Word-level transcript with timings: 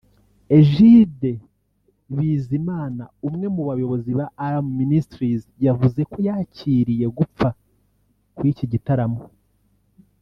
Egide 0.57 1.31
Bizima 2.15 2.77
umwe 3.27 3.47
mu 3.55 3.61
bayobozi 3.69 4.11
ba 4.19 4.25
Alarm 4.45 4.67
Ministries 4.81 5.41
yavuze 5.65 5.97
uko 6.05 6.17
yakiriye 6.27 7.05
gupfa 7.17 7.47
kw'iki 8.35 8.65
gitaramo 8.73 9.21